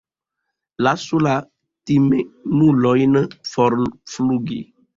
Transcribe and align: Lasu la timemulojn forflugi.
Lasu 0.87 1.19
la 1.25 1.33
timemulojn 1.91 3.21
forflugi. 3.53 4.63